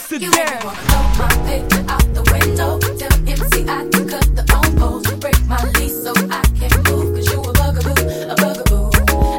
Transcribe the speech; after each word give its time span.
sit 0.00 0.22
you 0.22 0.30
down. 0.30 0.64
Wanna 0.64 0.78
throw 0.88 1.02
my 1.18 1.28
picture 1.46 1.84
out 1.88 2.06
the 2.14 2.22
window. 2.32 2.78
Tell 2.98 3.14
MC 3.28 3.62
I 3.68 3.88
can 3.90 4.08
cut 4.08 4.26
the 4.36 4.44
phone 4.50 4.72
poles. 4.78 5.06
Break 5.20 5.38
my 5.46 5.60
lease 5.76 6.02
so 6.02 6.12
I 6.30 6.42
can 6.58 6.72
move. 6.88 7.14
Cause 7.14 7.28
you 7.30 7.40
a 7.40 7.52
bugaboo, 7.52 7.94
a 8.30 8.34
bugaboo. 8.40 8.90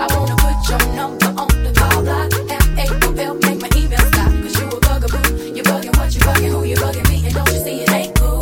I 0.02 0.08
wanna 0.14 0.36
put 0.44 0.58
your 0.70 0.82
number 0.96 1.30
on 1.42 1.52
the 1.66 1.72
call 1.76 2.04
block. 2.04 2.30
F-A 2.50 2.86
will 3.18 3.36
make 3.46 3.60
my 3.62 3.70
email 3.76 4.04
stop. 4.12 4.32
Cause 4.44 4.56
you 4.60 4.68
a 4.68 4.80
bugaboo. 4.80 5.56
You 5.56 5.64
bugging 5.64 5.96
what 5.98 6.14
you 6.14 6.22
bugging, 6.22 6.52
who 6.52 6.64
you 6.64 6.76
bugging 6.78 7.08
me. 7.10 7.26
And 7.26 7.34
don't 7.36 7.52
you 7.52 7.60
see 7.60 7.82
it 7.84 7.92
ain't 7.92 8.16
cool. 8.20 8.42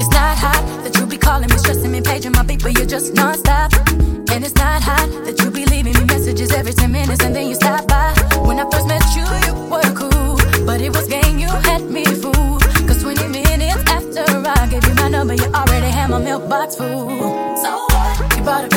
It's 0.00 0.10
not 0.10 0.36
hot 0.36 0.62
that 0.84 0.96
you 0.98 1.06
be 1.06 1.16
calling 1.16 1.48
me, 1.48 1.56
stressing 1.58 1.92
me, 1.92 2.00
paging 2.00 2.32
my 2.32 2.42
beat, 2.42 2.62
but 2.62 2.76
you're 2.76 2.86
just 2.86 3.14
non-stop. 3.14 3.72
And 4.32 4.44
it's 4.44 4.54
not 4.56 4.82
hot 4.82 5.08
that 5.24 5.38
you 5.40 5.50
be 5.50 5.64
leaving 5.66 5.94
me 5.94 6.04
messages 6.04 6.50
every 6.52 6.72
10 6.72 6.92
minutes 6.92 7.22
and 7.24 7.34
then 7.34 7.46
you 7.48 7.54
stop 7.54 7.86
by. 7.88 8.12
When 8.44 8.58
I 8.58 8.68
first 8.70 8.86
met 8.86 9.02
you, 9.16 9.24
you 9.46 9.54
were 9.70 9.95
number, 15.26 15.42
you 15.42 15.50
already 15.52 15.90
had 15.90 16.10
my 16.10 16.18
milk 16.18 16.48
box 16.48 16.76
full. 16.76 17.08
So 17.56 17.86
what? 17.90 18.36
You 18.36 18.42
bought 18.44 18.72
a 18.72 18.75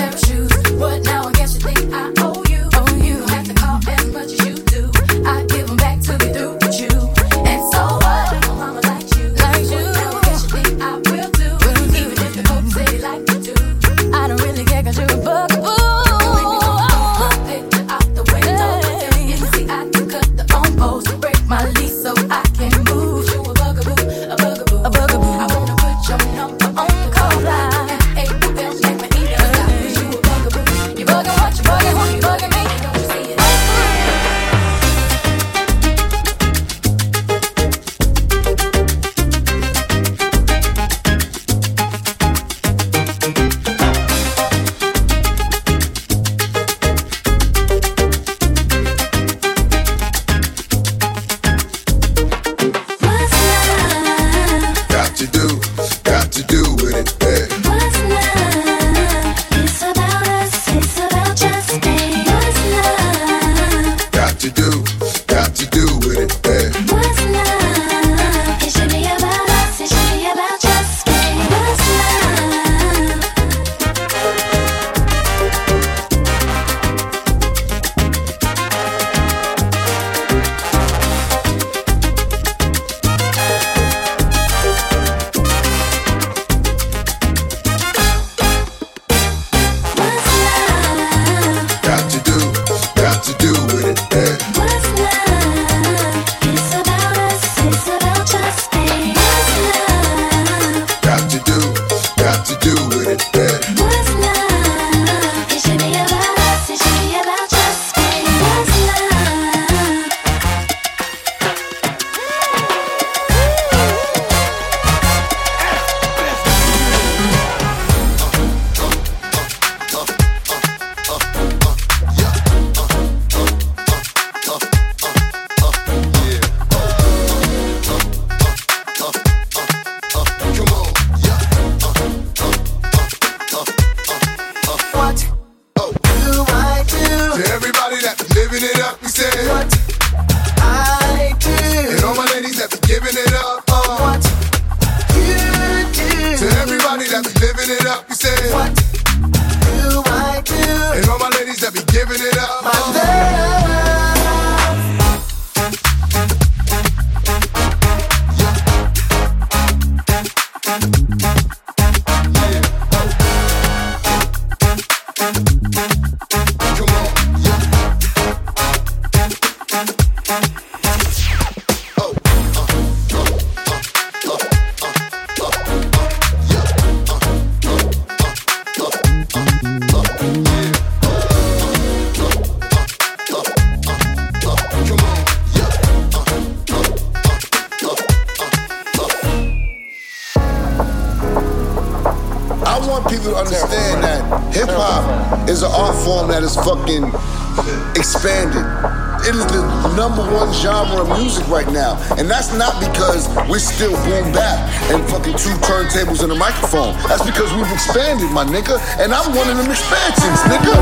that's 202.49 202.57
not 202.57 202.79
because 202.79 203.27
we're 203.49 203.59
still 203.59 203.91
boom 204.05 204.31
bap 204.31 204.59
and 204.91 205.03
fucking 205.09 205.37
two 205.37 205.53
turntables 205.65 206.23
and 206.23 206.31
a 206.31 206.35
microphone. 206.35 206.93
That's 207.07 207.25
because 207.25 207.53
we've 207.53 207.71
expanded, 207.71 208.31
my 208.31 208.45
nigga. 208.45 208.79
And 208.99 209.13
I'm 209.13 209.35
one 209.35 209.49
of 209.49 209.57
them 209.57 209.69
expansions, 209.69 210.39
nigga. 210.49 210.73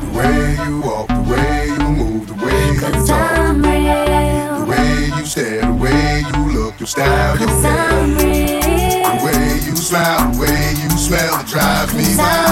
The 0.00 0.18
way 0.18 0.56
you 0.66 0.80
walk, 0.80 1.08
the 1.08 1.22
way 1.30 1.66
you 1.66 1.88
move, 1.90 2.28
the 2.28 2.34
way 2.34 2.66
you 2.72 3.06
talk, 3.06 3.56
the 3.56 4.66
way 4.68 5.06
you 5.06 5.26
stare, 5.26 5.62
the 5.62 5.72
way 5.74 6.22
you 6.32 6.52
look, 6.52 6.78
your 6.78 6.86
style, 6.86 7.38
your 7.38 7.48
Cause 7.48 7.64
hair, 7.64 8.06
the 8.06 9.24
way 9.24 9.54
you 9.66 9.76
smile, 9.76 10.32
the 10.32 10.40
way 10.40 10.74
you 10.82 10.90
smell, 10.90 11.40
it 11.40 11.46
drives 11.46 11.94
me 11.94 12.16
wild. 12.16 12.45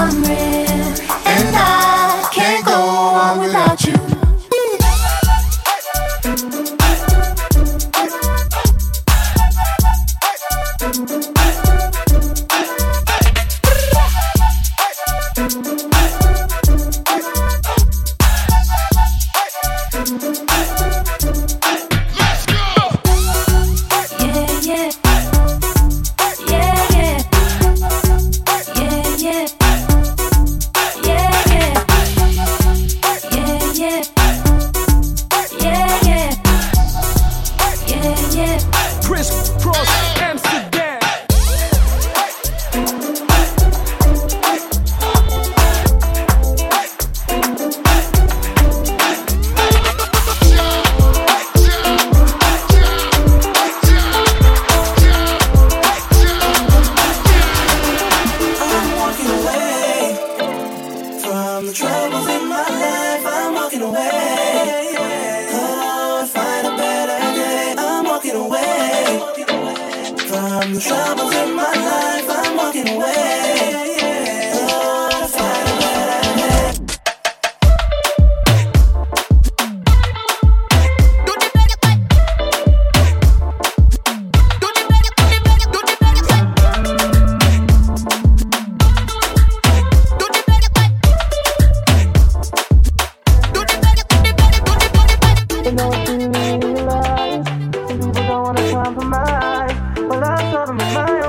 my 100.93 101.24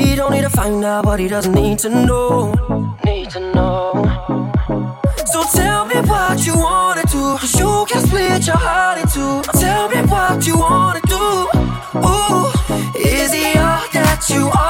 He 0.00 0.16
don't 0.16 0.32
need 0.32 0.42
to 0.42 0.50
find 0.50 0.82
out 0.82 1.04
what 1.04 1.20
he 1.20 1.28
doesn't 1.28 1.52
need 1.52 1.78
to 1.80 1.90
know. 1.90 2.52
Need 3.04 3.30
to 3.30 3.40
know. 3.52 4.04
So 5.26 5.44
tell 5.52 5.84
me 5.84 5.96
what 5.96 6.46
you 6.46 6.54
wanna 6.56 7.02
do. 7.02 7.36
Cause 7.40 7.54
you 7.60 7.84
can 7.88 8.06
split 8.06 8.46
your 8.46 8.56
heart 8.56 8.98
in 8.98 9.06
two. 9.08 9.42
Tell 9.60 9.88
me 9.88 10.00
what 10.12 10.46
you 10.46 10.56
wanna 10.58 11.02
do. 11.06 11.24
Ooh, 12.12 12.50
is 12.96 13.32
he 13.32 13.46
all 13.58 13.86
that 13.92 14.26
you 14.30 14.48
are? 14.48 14.69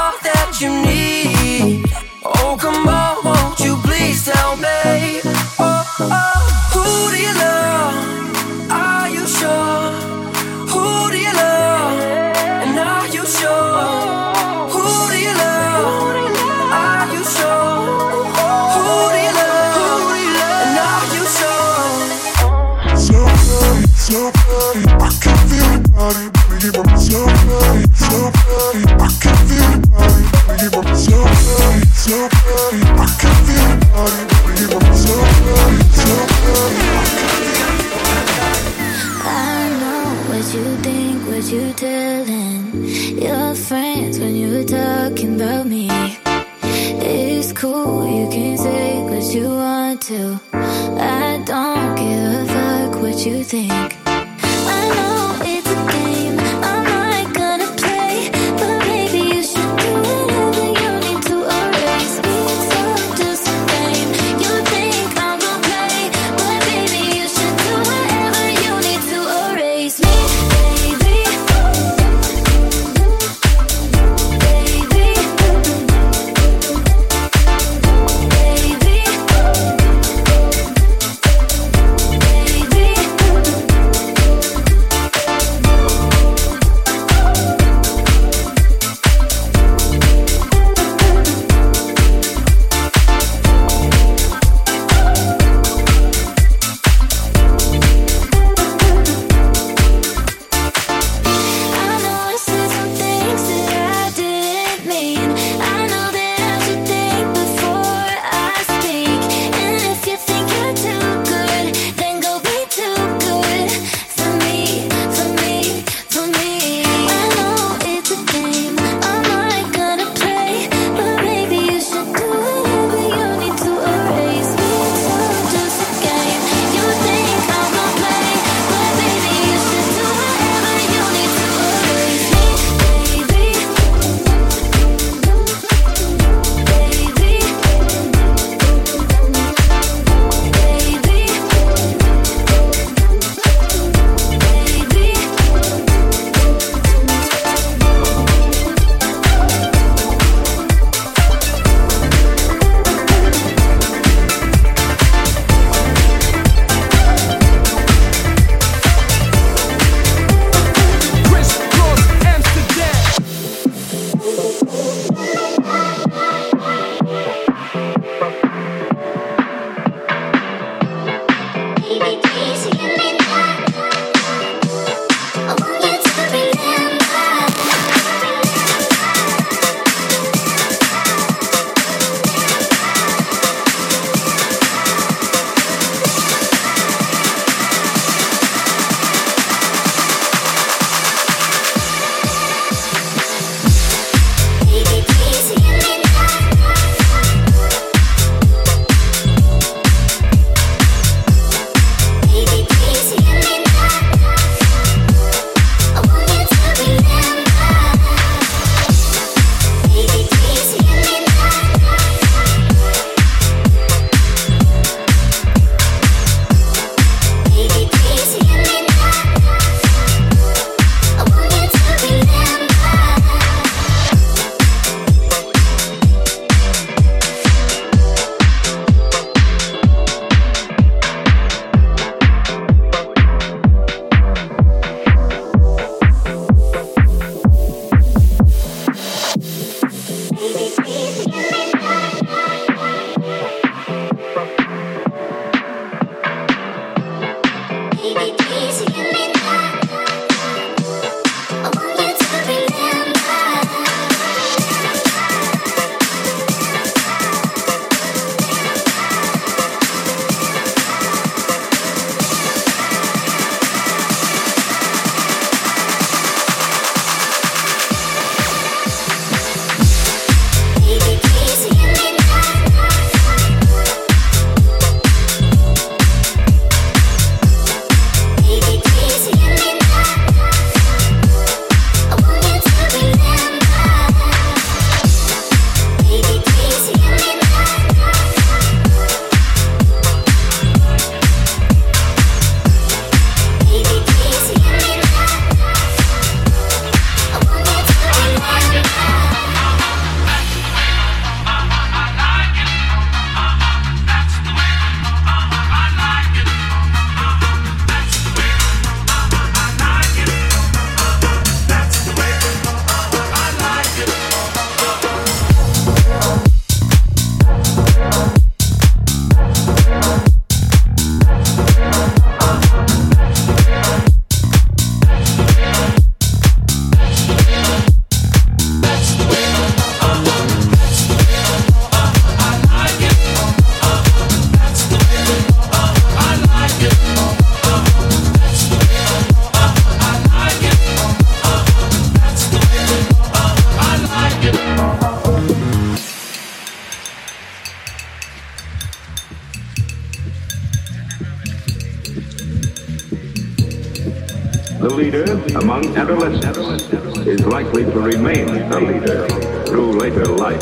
Federalist 356.20 356.92
is 357.26 357.40
likely 357.46 357.82
to 357.82 357.98
remain 357.98 358.46
a 358.46 358.78
leader 358.78 359.26
through 359.64 359.92
later 359.92 360.26
life. 360.26 360.60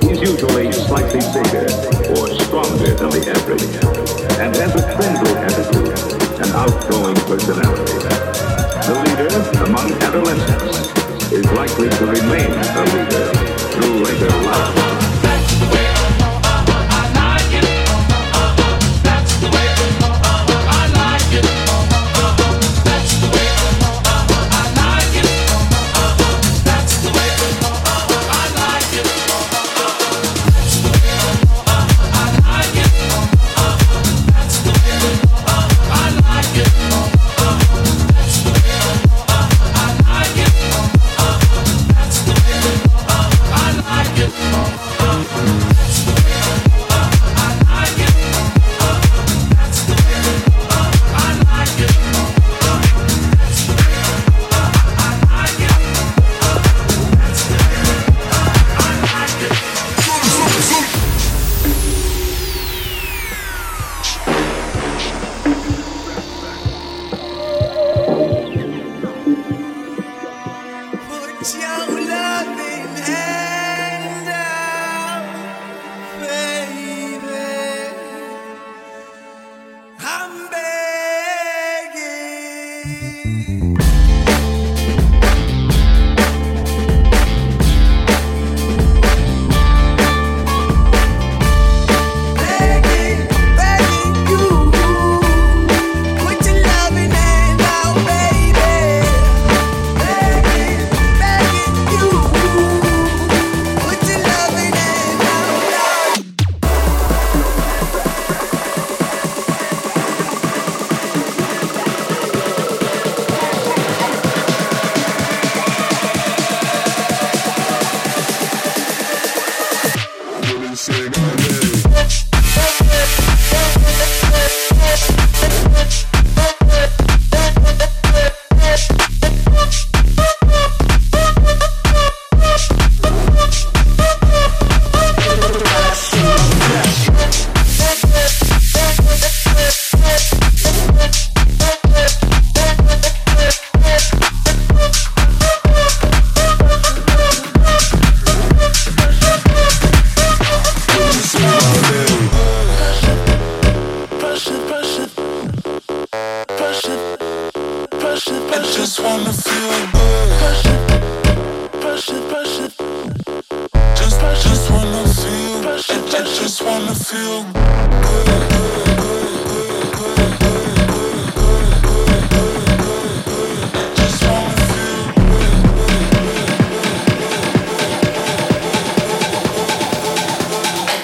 He's 0.00 0.20
usually 0.20 0.70
slightly 0.70 1.18
bigger 1.34 1.66
or 2.14 2.28
stronger 2.38 2.94
than 2.94 3.10
the 3.10 3.34
average 3.34 3.66
and 4.38 4.54
has 4.54 4.72
a 4.76 4.82
friendly 4.94 5.32
attitude 5.42 5.98
and 6.38 6.52
outgoing 6.54 7.16
personality. 7.26 7.98
The 8.86 8.94
leader 9.02 9.64
among 9.64 9.90
adolescents 10.04 11.32
is 11.32 11.50
likely 11.50 11.88
to 11.88 12.06
remain 12.06 12.52
a 12.52 12.84
leader 12.94 13.26
through 13.74 14.04
later 14.04 14.30
life. 14.46 15.01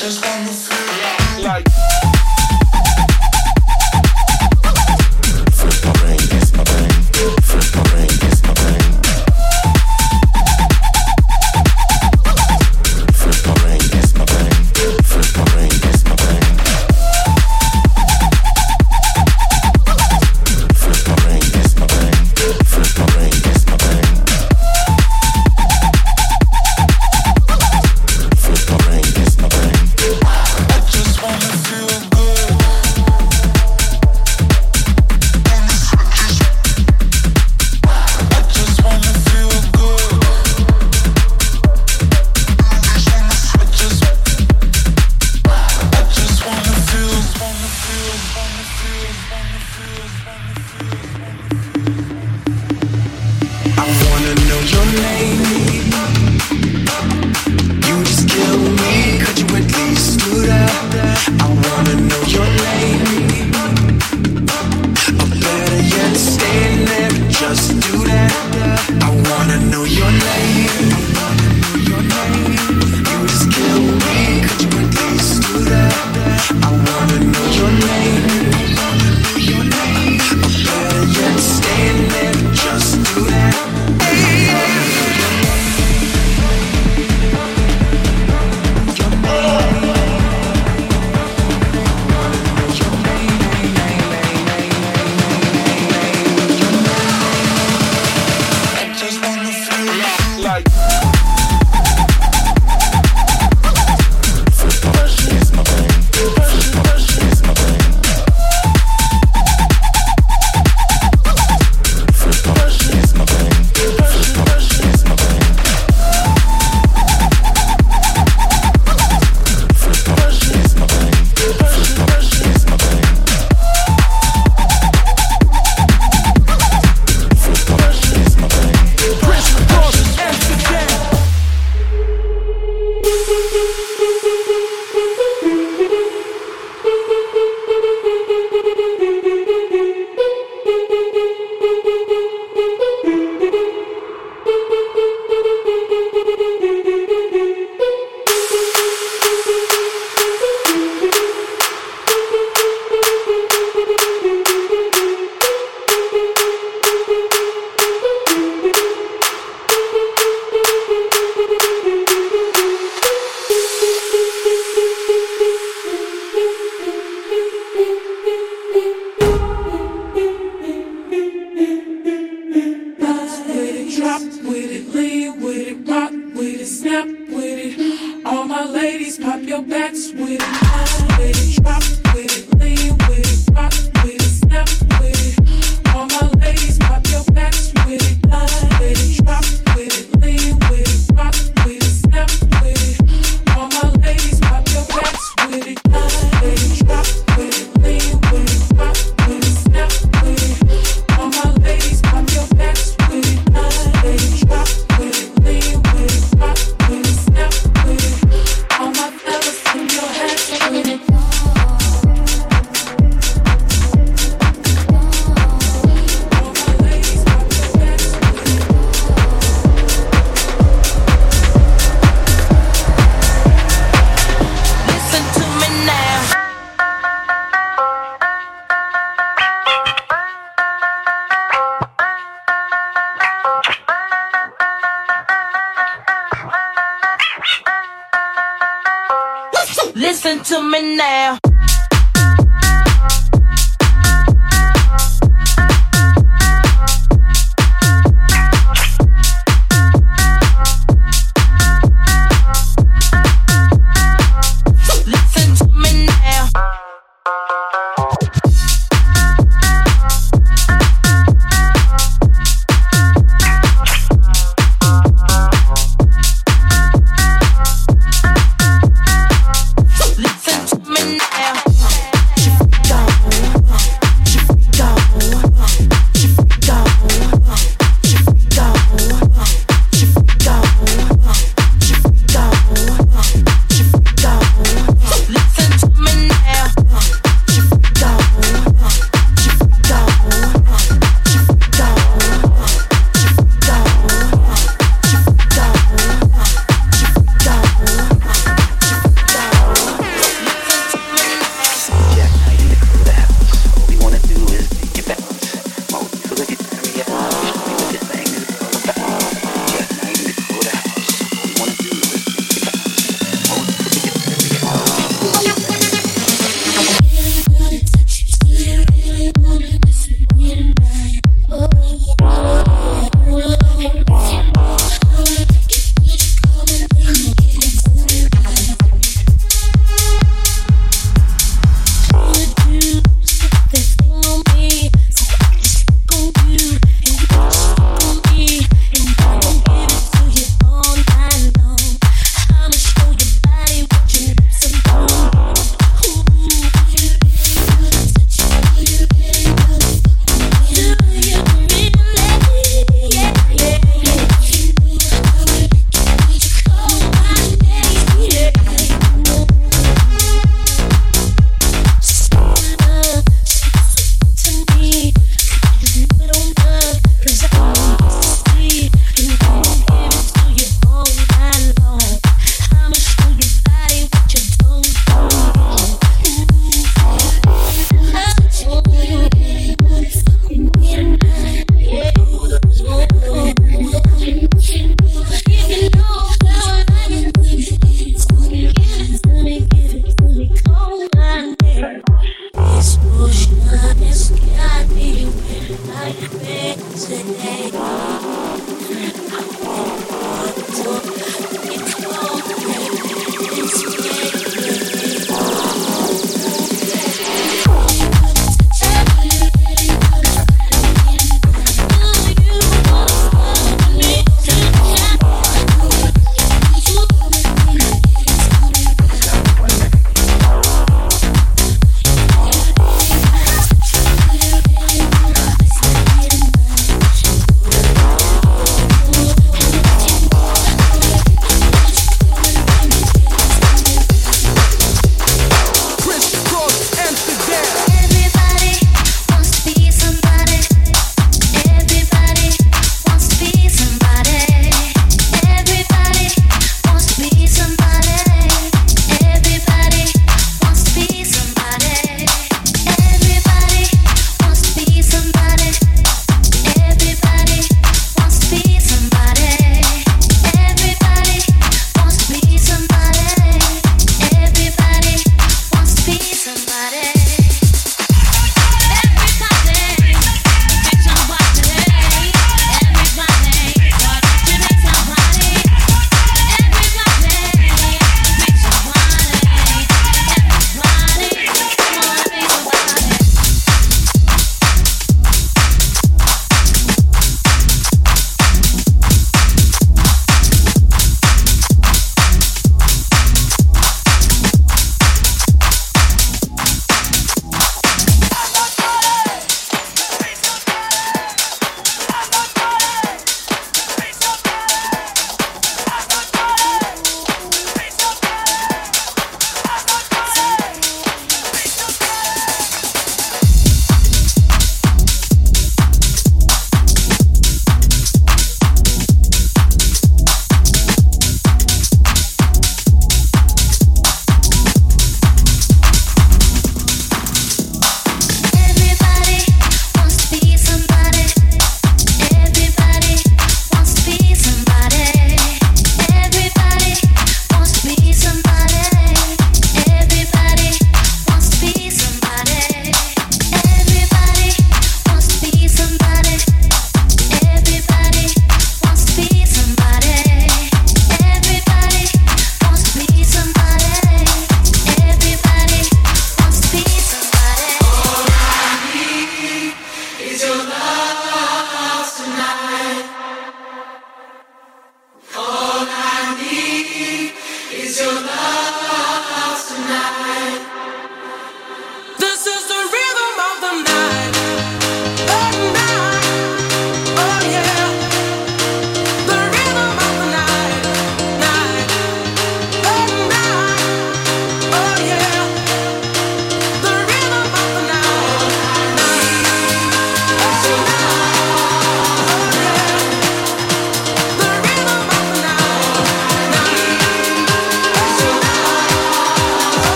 just 0.00 0.24
want 0.24 0.39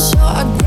so 0.00 0.18
I 0.18 0.63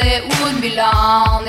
that 0.00 0.06
it 0.06 0.22
wouldn't 0.40 0.62
be 0.62 0.74
long. 0.74 1.44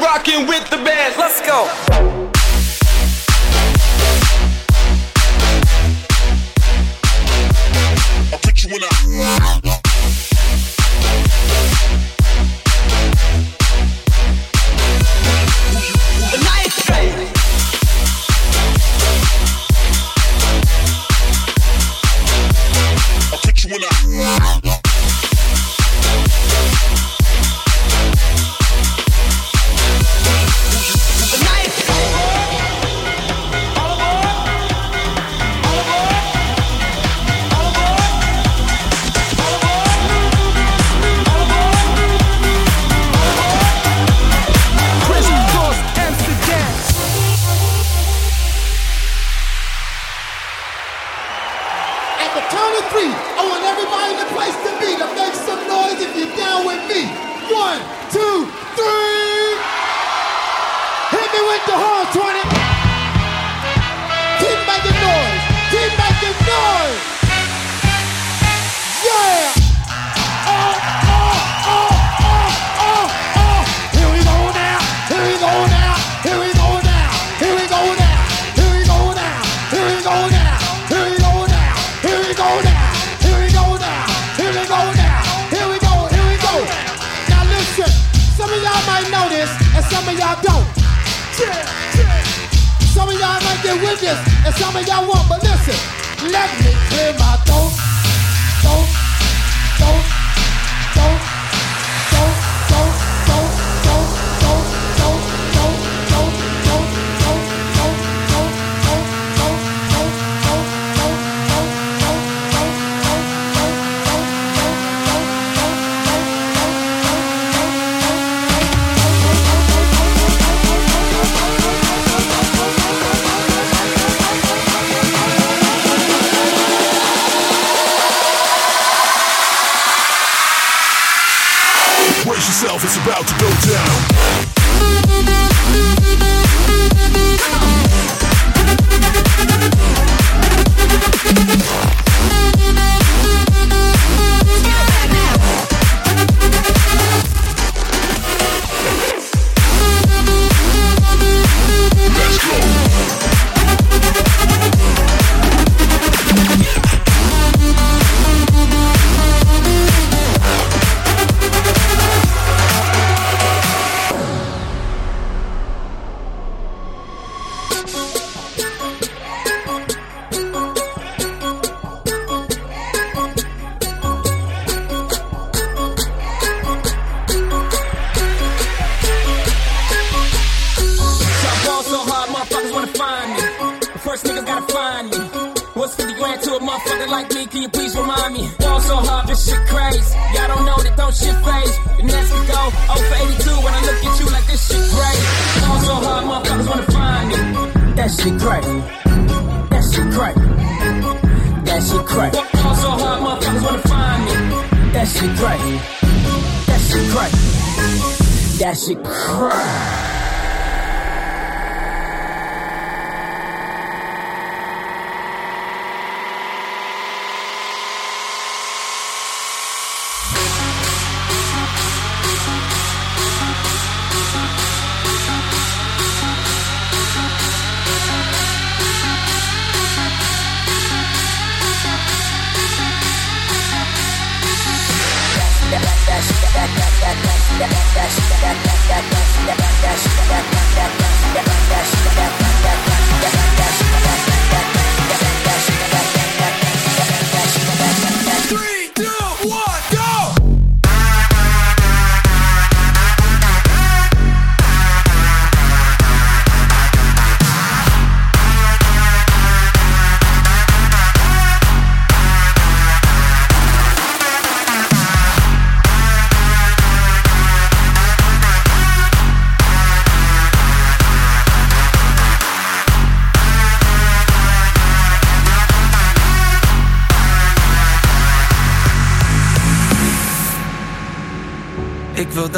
rocking 0.00 0.46
with 0.46 0.68
the 0.70 0.76
band. 0.76 1.14
Let's 1.16 1.40
go. 1.46 2.15
two. 58.16 58.55
of 94.80 94.86
y'all 94.86 95.08
want, 95.08 95.28
but 95.28 95.42
listen, 95.42 96.30
let 96.30 96.50
me 96.60 96.85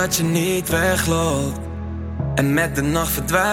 dat 0.09 0.17
je 0.17 0.25
niet 0.25 0.69
wegloopt 0.69 1.59
en 2.35 2.55
met 2.55 2.75
de 2.75 2.83
nacht 2.83 3.13
verdwijnt. 3.13 3.49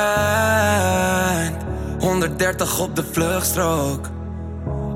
130 2.00 2.80
op 2.80 2.96
de 2.96 3.04
vluchtstrook 3.12 4.10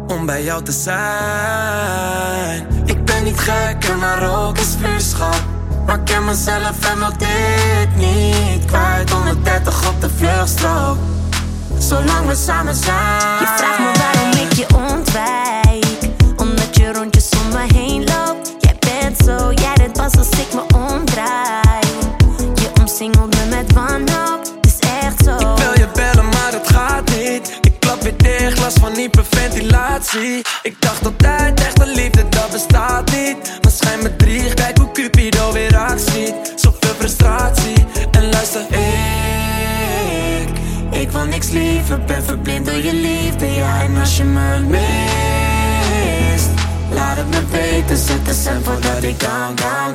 om 0.08 0.26
bij 0.26 0.44
jou 0.44 0.64
te 0.64 0.72
zijn. 0.72 2.68
Ik 2.86 3.06
ben 3.06 3.24
niet 3.24 3.40
gek 3.40 3.86
en 3.90 4.00
maar 4.00 4.46
ook 4.46 4.58
is 4.58 4.76
vuurschap. 4.82 5.44
Maar 5.86 5.96
ik 5.96 6.06
ken 6.06 6.26
mezelf 6.26 6.90
en 6.92 6.98
wil 6.98 7.18
dit 7.18 7.96
niet 7.96 8.66
kwijt. 8.66 9.10
130 9.10 9.90
op 9.90 10.02
de 10.02 10.10
vluchtstrook, 10.10 10.98
zolang 11.78 12.28
we 12.28 12.36
samen 12.36 12.76
zijn. 12.76 13.40
Je 13.40 13.54
vraagt 13.58 13.80
me 13.80 13.92
waarom 14.00 14.32
ik 14.32 14.54
je 14.54 14.66
ontwijk. 14.76 15.59
Als 20.18 20.30
ik 20.30 20.54
me 20.54 20.62
omdraai. 20.78 21.80
Je 22.38 22.70
omsingelt 22.80 23.36
me 23.36 23.46
met 23.50 23.74
wanhoop, 23.74 24.40
het 24.62 24.66
is 24.66 24.80
echt 24.80 25.24
zo. 25.24 25.36
Ik 25.36 25.58
wil 25.58 25.78
je 25.78 25.88
bellen, 25.94 26.30
maar 26.30 26.52
het 26.52 26.68
gaat 26.68 27.10
niet. 27.18 27.58
Ik 27.62 27.80
klap 27.80 28.02
weer 28.02 28.18
dicht, 28.18 28.60
last 28.60 28.80
van 28.80 28.94
hyperventilatie. 28.96 30.42
Ik 30.64 30.76
dacht 30.80 31.06
altijd, 31.06 31.60
echte 31.60 31.86
liefde, 31.88 32.30
dat 32.30 32.52
bestaat 32.52 33.12
niet. 33.12 33.38
Maar 33.62 33.72
schijn 33.72 34.04
me 34.04 34.16
drie, 34.16 34.54
kijk 34.54 34.78
hoe 34.78 34.92
Cupido 34.92 35.52
weer 35.52 35.78
actie. 35.78 36.34
Zoveel 36.56 36.94
frustratie. 36.98 37.86
En 38.12 38.30
luister, 38.30 38.62
ik, 38.70 40.50
ik 41.00 41.12
wil 41.12 41.26
niks 41.26 41.50
liever. 41.50 42.02
Ben 42.06 42.24
verblind 42.24 42.66
door 42.66 42.84
je 42.84 42.94
liefde, 42.94 43.54
ja. 43.54 43.82
En 43.82 43.98
als 43.98 44.18
je 44.18 44.24
me 44.24 44.60
mist, 44.60 46.50
laat 46.94 47.18
het 47.18 47.30
me 47.30 47.42
weten. 47.52 47.98
Zet 47.98 48.26
de 48.26 48.34
cent 48.34 48.66
voordat 48.66 49.04
ik 49.04 49.20
down, 49.20 49.56
down, 49.56 49.92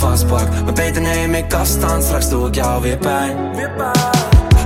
vastpakt. 0.00 0.64
Maar 0.64 0.72
beter 0.72 1.02
neem 1.02 1.34
ik 1.34 1.54
afstand, 1.54 2.02
straks 2.02 2.28
doe 2.28 2.48
ik 2.48 2.54
jou 2.54 2.82
weer 2.82 2.98
pijn. 2.98 3.36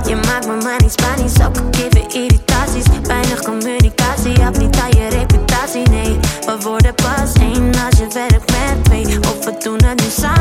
Je 0.07 0.15
maakt 0.15 0.47
me 0.47 0.57
maar 0.63 0.81
niet 0.81 0.91
Spanisch, 0.91 1.45
ook 1.45 1.55
geven 1.71 2.09
irritaties. 2.09 2.83
Weinig 3.07 3.41
communicatie, 3.41 4.43
heb 4.43 4.57
niet 4.57 4.79
aan 4.79 4.89
je 4.89 5.07
reputatie, 5.09 5.89
nee. 5.89 6.19
We 6.45 6.57
worden 6.61 6.95
pas 6.95 7.33
één 7.39 7.71
als 7.85 7.97
je 7.99 8.07
werkt 8.13 8.51
met 8.51 8.83
twee. 8.83 9.19
Of 9.19 9.45
we 9.45 9.55
doen 9.63 9.79
het 9.85 9.99
nu 10.01 10.09
samen, 10.09 10.34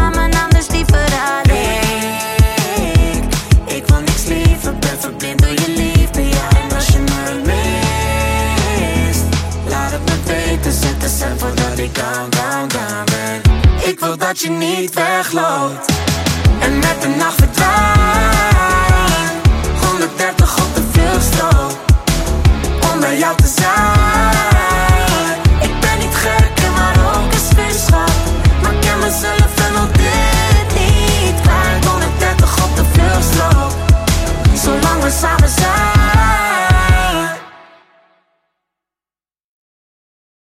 dat 14.34 14.42
je 14.42 14.50
niet 14.50 14.94
wegloopt 14.94 15.92
en 16.60 16.78
met 16.78 17.02
de 17.02 17.08
nacht 17.08 17.34
verdwijnt. 17.36 18.13